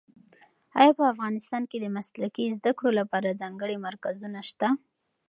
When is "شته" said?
4.49-4.67